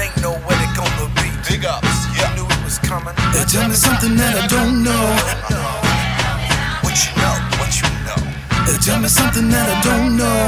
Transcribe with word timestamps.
ain't 0.00 0.16
know 0.22 0.34
what 0.46 0.56
it 0.56 0.72
gonna 0.76 1.08
be. 1.20 1.28
Big 1.48 1.64
ups, 1.64 1.86
yeah. 2.16 2.28
I 2.28 2.34
Knew 2.36 2.46
it 2.46 2.64
was 2.64 2.78
coming. 2.78 3.14
They 3.34 3.44
tell 3.44 3.68
me 3.68 3.74
something 3.74 4.16
that 4.16 4.34
I 4.42 4.46
don't 4.46 4.82
know. 4.82 5.04
What 6.82 6.96
you 7.04 7.12
know, 7.20 7.36
what 7.60 7.72
you 7.80 7.88
know. 8.06 8.20
They 8.66 8.76
tell 8.78 9.00
me 9.00 9.08
something 9.08 9.48
that 9.50 9.66
I 9.68 9.80
don't 9.88 10.16
know. 10.16 10.40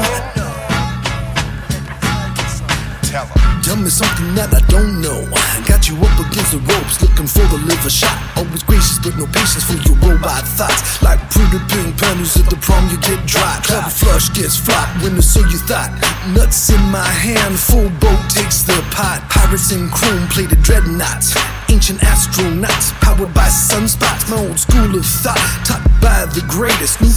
Tell 3.09 3.25
them 3.25 3.42
me 3.71 3.87
something 3.87 4.35
that 4.35 4.51
I 4.51 4.59
don't 4.67 4.99
know. 4.99 5.23
Got 5.63 5.87
you 5.87 5.95
up 5.95 6.19
against 6.19 6.51
the 6.51 6.59
ropes, 6.59 6.99
looking 6.99 7.27
for 7.27 7.47
the 7.47 7.63
liver 7.63 7.89
shot. 7.89 8.11
Always 8.35 8.63
gracious, 8.63 8.99
but 8.99 9.15
no 9.15 9.25
patience 9.27 9.63
for 9.63 9.79
your 9.87 9.95
robot 10.03 10.43
thoughts. 10.43 10.99
Like 11.01 11.19
pretty 11.31 11.59
pink 11.71 11.95
panties 11.95 12.35
at 12.35 12.49
the 12.49 12.57
prom, 12.59 12.89
you 12.91 12.99
get 12.99 13.23
dropped. 13.25 13.67
Club 13.67 13.87
flush 13.87 14.27
gets 14.35 14.57
flopped, 14.57 15.01
winner, 15.01 15.21
so 15.21 15.39
you 15.47 15.59
thought. 15.63 15.91
Nuts 16.35 16.69
in 16.69 16.81
my 16.91 17.07
hand, 17.07 17.55
full 17.55 17.89
boat 18.03 18.23
takes 18.27 18.63
the 18.63 18.75
pot. 18.91 19.23
Pirates 19.31 19.71
in 19.71 19.87
chrome 19.89 20.27
plated 20.27 20.61
dreadnoughts. 20.61 21.31
Ancient 21.69 21.99
astronauts, 21.99 22.93
powered 23.01 23.33
by 23.33 23.47
sunspots. 23.47 24.29
My 24.29 24.37
old 24.47 24.59
school 24.59 24.95
of 24.95 25.05
thought, 25.05 25.37
taught 25.65 25.83
by 26.01 26.25
the 26.33 26.43
greatest. 26.47 27.01
New 27.01 27.11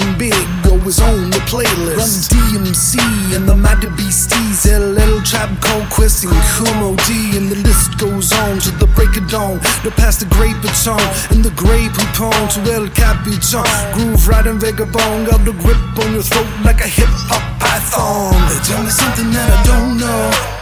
and 0.00 0.18
big, 0.18 0.32
always 0.64 1.00
on 1.00 1.30
the 1.30 1.42
playlist. 1.44 2.00
Run 2.00 2.12
DMC 2.32 3.36
and 3.36 3.48
the 3.48 3.54
Mighty 3.54 3.88
Beasties, 3.96 4.64
LL 4.64 5.20
Tribe 5.22 5.52
Called 5.60 5.88
Quest 5.90 6.24
and 6.24 6.32
Kool 6.56 6.72
Moe 6.80 6.96
Dee, 7.04 7.36
and 7.36 7.50
the 7.50 7.56
list 7.56 7.98
goes 7.98 8.32
on 8.32 8.58
to 8.60 8.70
the 8.80 8.86
break 8.96 9.16
of 9.16 9.28
dawn. 9.28 9.58
The 9.84 9.92
past 9.96 10.20
the 10.20 10.26
great 10.26 10.56
baton 10.62 11.00
and 11.30 11.44
the 11.44 11.52
grey 11.56 11.88
poupon 11.88 12.48
to 12.54 12.72
El 12.72 12.88
Capitan. 12.88 13.66
Groove 13.92 14.28
riding 14.28 14.58
vagabond, 14.58 15.26
got 15.28 15.44
the 15.44 15.52
grip 15.52 15.76
on 15.98 16.12
your 16.12 16.22
throat 16.22 16.48
like 16.64 16.80
a 16.80 16.88
hip 16.88 17.12
hop 17.28 17.42
python. 17.60 18.32
They 18.48 18.60
tell 18.64 18.82
me 18.82 18.90
something 18.90 19.30
that 19.32 19.48
I 19.50 19.62
don't 19.66 19.98
know. 19.98 20.61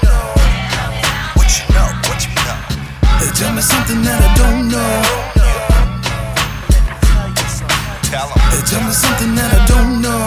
They 8.50 8.62
tell 8.66 8.82
me 8.84 8.92
something 8.92 9.34
that 9.34 9.50
I 9.52 9.60
don't 9.66 10.02
know. 10.02 10.22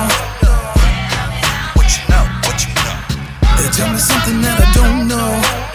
What 1.76 1.88
you 1.96 2.04
know? 2.10 2.24
What 2.48 2.58
you 2.64 2.72
know? 2.84 2.96
They 3.58 3.70
tell 3.72 3.92
me 3.92 4.00
something 4.00 4.42
that 4.42 4.58
I 4.60 4.68
don't 4.74 5.08
know. 5.08 5.73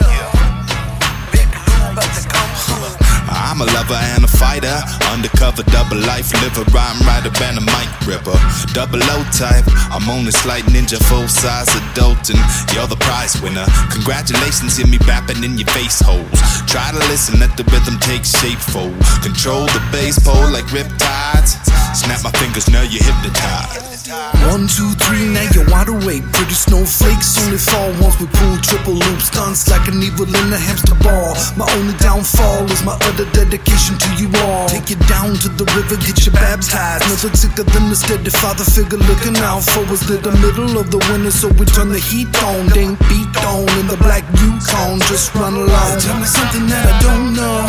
Undercover, 5.18 5.64
double 5.74 5.98
life, 6.06 6.30
liver, 6.44 6.62
rhyme 6.70 7.00
writer, 7.02 7.34
and 7.42 7.58
a 7.58 7.60
mic 7.60 7.90
ripper. 8.06 8.38
Double 8.70 9.02
O 9.02 9.18
type. 9.34 9.66
I'm 9.90 10.08
on 10.08 10.24
this 10.24 10.38
slight 10.38 10.62
ninja, 10.70 10.94
full 11.10 11.26
size 11.26 11.66
adult, 11.74 12.30
and 12.30 12.38
you're 12.72 12.86
the 12.86 12.94
prize 13.00 13.34
winner. 13.42 13.66
Congratulations, 13.90 14.76
hear 14.76 14.86
me 14.86 14.98
bapping 14.98 15.42
in 15.44 15.58
your 15.58 15.66
face 15.74 15.98
holes. 15.98 16.38
Try 16.70 16.92
to 16.92 16.98
listen, 17.10 17.40
let 17.40 17.56
the 17.56 17.64
rhythm 17.64 17.98
take 17.98 18.24
shape, 18.24 18.62
fold. 18.62 18.94
Control 19.20 19.66
the 19.66 19.82
bass 19.90 20.20
pole 20.22 20.52
like 20.52 20.70
riptides. 20.70 21.58
Snap 21.98 22.22
my 22.22 22.30
fingers, 22.38 22.70
now 22.70 22.82
you're 22.82 23.02
hypnotized. 23.02 23.97
One, 24.08 24.64
two, 24.64 24.88
three, 25.04 25.28
now 25.28 25.44
you're 25.52 25.68
wide 25.68 25.92
awake. 25.92 26.24
Pretty 26.32 26.56
snowflakes 26.56 27.36
only 27.44 27.60
fall 27.60 27.92
once 28.00 28.16
we 28.16 28.24
pull 28.24 28.56
triple 28.64 28.96
loops. 28.96 29.28
Stunts 29.28 29.68
like 29.68 29.84
an 29.84 30.00
evil 30.00 30.24
in 30.24 30.48
a 30.48 30.56
hamster 30.56 30.96
ball. 31.04 31.36
My 31.60 31.68
only 31.76 31.92
downfall 32.00 32.64
is 32.72 32.82
my 32.88 32.96
utter 33.04 33.28
dedication 33.36 34.00
to 34.00 34.08
you 34.16 34.32
all. 34.48 34.66
Take 34.68 34.88
you 34.88 34.96
down 35.12 35.36
to 35.44 35.48
the 35.52 35.68
river, 35.76 36.00
get 36.00 36.16
babs 36.32 36.72
high. 36.72 37.04
Nothing 37.04 37.36
sicker 37.36 37.68
than 37.68 37.92
the 37.92 37.96
steady 37.96 38.30
father 38.40 38.64
figure 38.64 38.96
looking 38.96 39.36
out 39.44 39.60
for 39.60 39.84
us. 39.92 40.00
They're 40.08 40.16
the 40.16 40.32
middle 40.40 40.80
of 40.80 40.90
the 40.90 41.04
winter, 41.12 41.30
so 41.30 41.48
we 41.60 41.68
turn 41.68 41.92
the 41.92 42.00
heat 42.00 42.32
on. 42.48 42.72
Dink 42.72 42.96
beat 43.12 43.36
on 43.44 43.68
in 43.76 43.92
the 43.92 43.98
black 44.00 44.24
Yukon. 44.40 45.04
Just 45.12 45.34
run 45.34 45.52
along. 45.52 46.00
Tell 46.00 46.16
me 46.16 46.24
something 46.24 46.64
that 46.72 46.84
I 46.88 46.96
don't 47.04 47.36
know. 47.36 47.60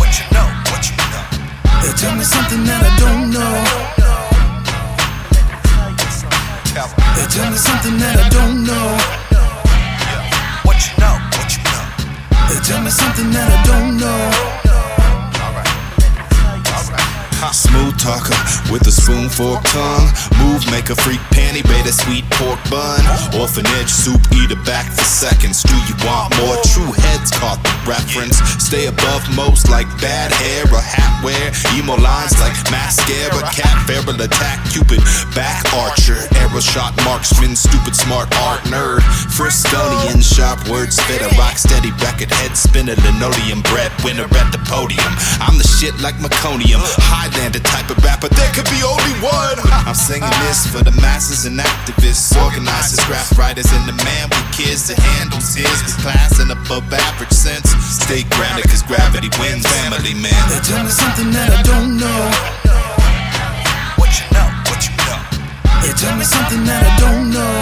What 0.00 0.16
you 0.16 0.24
know? 0.32 0.48
What 0.72 0.80
you 0.88 0.96
know? 1.12 1.24
They 1.84 1.92
tell 1.92 2.16
me 2.16 2.24
something 2.24 2.64
that 2.64 2.80
I 2.88 2.92
don't 2.96 3.11
tell 12.72 12.82
me 12.82 12.90
something 12.90 13.30
that 13.30 13.48
I 13.52 13.62
don't 13.68 13.96
know. 13.98 14.61
Talker 18.02 18.34
with 18.66 18.82
a 18.90 18.90
spoon 18.90 19.30
fork 19.30 19.62
tongue. 19.70 20.10
Move 20.42 20.66
make 20.74 20.90
a 20.90 20.96
freak 21.06 21.22
panty, 21.30 21.62
bait 21.62 21.86
a 21.86 21.94
sweet 21.94 22.26
pork 22.34 22.58
bun. 22.66 22.98
Orphanage 23.38 23.86
soup 23.86 24.18
eat 24.34 24.50
eater 24.50 24.58
back 24.66 24.90
for 24.90 25.06
seconds. 25.06 25.62
Do 25.62 25.78
you 25.86 25.94
want 26.02 26.34
more? 26.42 26.58
True 26.66 26.90
heads 26.90 27.30
caught 27.30 27.62
the 27.62 27.70
reference. 27.86 28.42
Stay 28.58 28.90
above 28.90 29.22
most 29.38 29.70
like 29.70 29.86
bad 30.02 30.34
hair 30.34 30.66
or 30.74 30.82
hat 30.82 31.14
wear. 31.22 31.54
Emo 31.78 31.94
lines 31.94 32.34
like 32.42 32.58
mascara, 32.74 33.38
cat 33.54 33.78
feral 33.86 34.18
attack, 34.18 34.58
cupid, 34.74 34.98
back 35.38 35.62
archer, 35.78 36.18
arrow 36.42 36.58
shot 36.58 36.90
marksman, 37.06 37.54
stupid 37.54 37.94
smart 37.94 38.26
art 38.50 38.66
nerd. 38.66 38.98
Frisconian 39.30 40.18
sharp 40.18 40.58
word 40.66 40.90
spitter, 40.90 41.30
rock 41.38 41.54
steady 41.54 41.94
record 42.02 42.34
head 42.42 42.58
spinner, 42.58 42.98
linoleum 43.06 43.62
bread 43.70 43.94
winner 44.02 44.26
at 44.26 44.50
the 44.50 44.58
podium. 44.66 45.14
I'm 45.38 45.54
the 45.54 45.68
shit 45.78 45.94
like 46.02 46.18
meconium, 46.18 46.82
Highlander 46.98 47.62
type 47.62 47.91
singing 50.12 50.40
this 50.44 50.68
for 50.68 50.84
the 50.84 50.92
masses 51.00 51.46
and 51.48 51.56
activists, 51.56 52.36
organizers, 52.36 53.00
graph 53.08 53.32
writers, 53.38 53.64
and 53.72 53.88
the 53.88 53.96
man 54.04 54.28
with 54.28 54.44
kids 54.52 54.88
that 54.88 55.00
handles 55.16 55.56
his 55.56 55.72
with 55.88 55.96
class 56.04 56.36
and 56.36 56.52
above 56.52 56.84
average 56.92 57.32
sense. 57.32 57.72
Stay 57.80 58.20
grounded, 58.36 58.68
cause 58.68 58.84
gravity 58.84 59.32
wins. 59.40 59.64
Family 59.80 60.12
man. 60.12 60.36
They 60.52 60.60
tell 60.68 60.84
me 60.84 60.92
something 60.92 61.32
that 61.32 61.48
I 61.56 61.62
don't 61.64 61.96
know. 61.96 62.22
What 63.96 64.12
you 64.20 64.26
know? 64.36 64.48
What 64.68 64.84
you 64.84 64.92
know? 65.00 65.20
They 65.80 65.92
tell 65.96 66.14
me 66.20 66.24
something 66.28 66.62
that 66.68 66.82
I 66.84 66.92
don't 67.00 67.32
know. 67.32 67.56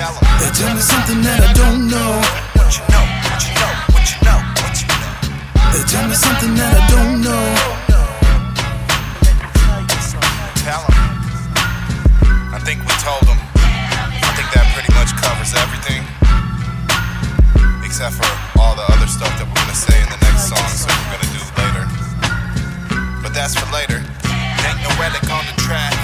Tell 0.00 0.16
'em. 0.16 0.24
They 0.40 0.50
tell 0.56 0.72
me 0.72 0.80
something 0.80 1.20
that 1.28 1.40
I 1.44 1.52
don't 1.52 1.80
know. 1.92 2.24
What 2.56 2.72
you 2.72 2.84
know? 2.88 3.04
What 3.28 3.40
you 3.44 3.52
know? 3.60 3.72
What 3.92 4.04
you 4.08 4.18
know? 4.24 4.40
What 4.64 4.74
you 4.80 4.88
know? 4.96 5.12
They 5.76 5.84
tell 5.92 6.08
me 6.08 6.16
something 6.16 6.54
that 6.56 6.72
I 6.72 6.82
don't 6.88 7.20
know. 7.20 7.25
That's 23.36 23.54
for 23.54 23.70
later. 23.70 23.96
Ain't 24.64 24.80
no 24.82 24.88
relic 24.98 25.30
on 25.30 25.44
the 25.44 25.60
track. 25.60 25.95